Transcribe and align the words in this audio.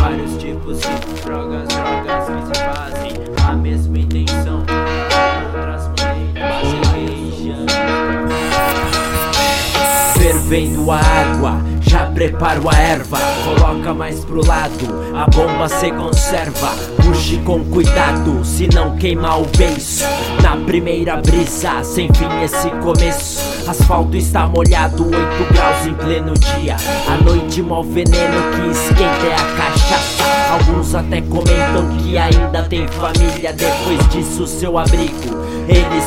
vários 0.00 0.38
tipos 0.38 0.80
de 0.80 1.22
drogas, 1.22 1.68
Fervendo 10.48 10.90
a 10.90 10.96
água, 10.96 11.60
já 11.82 12.06
preparo 12.06 12.70
a 12.70 12.74
erva. 12.74 13.18
Coloca 13.44 13.92
mais 13.92 14.24
pro 14.24 14.42
lado, 14.46 14.72
a 15.14 15.26
bomba 15.26 15.68
se 15.68 15.90
conserva. 15.90 16.70
Puxe 16.96 17.36
com 17.44 17.62
cuidado, 17.66 18.42
se 18.46 18.66
não 18.74 18.96
queima 18.96 19.36
o 19.36 19.44
beiço. 19.58 20.06
Na 20.42 20.56
primeira 20.56 21.18
brisa, 21.18 21.84
sem 21.84 22.08
fim 22.14 22.42
esse 22.42 22.70
começo. 22.82 23.68
Asfalto 23.68 24.16
está 24.16 24.46
molhado, 24.46 25.04
8 25.04 25.52
graus 25.52 25.86
em 25.86 25.92
pleno 25.92 26.32
dia. 26.32 26.76
A 27.06 27.22
noite 27.22 27.60
mó 27.60 27.82
veneno 27.82 28.40
que 28.54 28.70
esquenta 28.70 29.26
é 29.26 29.34
a 29.34 29.56
cachaça. 29.56 30.24
Alguns 30.50 30.94
até 30.94 31.20
comentam 31.20 31.94
que 31.98 32.16
ainda 32.16 32.62
tem 32.62 32.88
família. 32.88 33.52
Depois 33.52 34.08
disso, 34.08 34.46
seu 34.46 34.78
abrigo. 34.78 35.37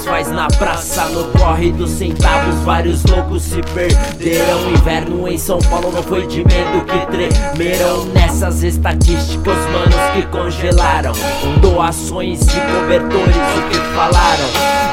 Eles 0.02 0.06
faz 0.06 0.32
na 0.32 0.48
praça, 0.48 1.06
no 1.10 1.26
corre 1.38 1.72
dos 1.72 1.92
centavos. 1.92 2.56
Vários 2.64 3.04
loucos 3.04 3.44
se 3.44 3.62
perderam. 3.62 4.72
Inverno 4.72 5.28
em 5.28 5.38
São 5.38 5.60
Paulo 5.60 5.92
não 5.92 6.02
foi 6.02 6.26
de 6.26 6.38
medo 6.44 6.84
que 6.86 7.06
tremeram. 7.06 8.06
Nessas 8.06 8.64
estatísticas, 8.64 9.58
manos 9.70 9.96
que 10.14 10.24
congelaram. 10.28 11.12
Doações 11.62 12.40
de 12.40 12.60
cobertores, 12.62 13.36
o 13.36 13.70
que 13.70 13.78
falaram. 13.96 14.48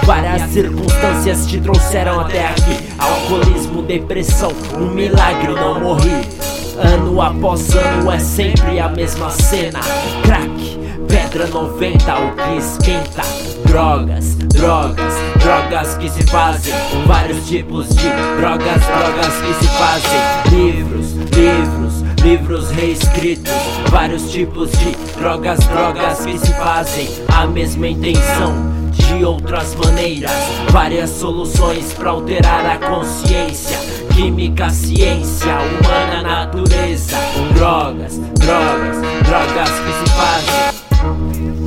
Várias 0.04 0.50
circunstâncias 0.50 1.46
te 1.46 1.58
trouxeram 1.58 2.20
até 2.20 2.46
aqui. 2.46 2.78
Alcoolismo, 2.98 3.82
depressão, 3.82 4.52
um 4.76 4.90
milagre 4.90 5.52
eu 5.52 5.56
não 5.56 5.80
morri. 5.80 6.28
Ano 6.76 7.20
após 7.22 7.74
ano 7.74 8.12
é 8.12 8.18
sempre 8.18 8.78
a 8.78 8.88
mesma 8.90 9.30
cena. 9.30 9.80
Crack, 10.22 10.77
pedra 11.08 11.46
90, 11.46 12.14
o 12.14 12.32
que 12.32 12.56
esquenta. 12.58 13.22
Drogas, 13.66 14.34
drogas, 14.34 15.14
drogas 15.40 15.96
que 15.96 16.08
se 16.08 16.22
fazem. 16.24 16.72
Vários 17.06 17.46
tipos 17.46 17.88
de 17.88 18.08
drogas, 18.38 18.80
drogas 18.86 19.34
que 19.42 19.54
se 19.54 19.68
fazem. 19.76 20.20
Livros, 20.50 21.12
livros, 21.34 22.22
livros 22.22 22.70
reescritos. 22.70 23.52
Vários 23.90 24.30
tipos 24.30 24.70
de 24.72 24.92
drogas, 25.18 25.58
drogas 25.66 26.24
que 26.24 26.38
se 26.38 26.52
fazem. 26.54 27.08
A 27.34 27.46
mesma 27.46 27.88
intenção. 27.88 28.78
De 28.92 29.24
outras 29.24 29.74
maneiras, 29.74 30.30
várias 30.70 31.08
soluções 31.08 31.92
para 31.94 32.10
alterar 32.10 32.66
a 32.66 32.78
consciência. 32.78 33.78
Química, 34.14 34.68
ciência, 34.70 35.54
humana, 35.54 36.22
natureza. 36.22 37.16
Drogas, 37.54 38.18
drogas, 38.18 38.98
drogas 39.24 39.70
que 39.70 39.92
se 39.92 40.14
fazem. 40.14 40.57
Thank 41.00 41.36
you. 41.36 41.57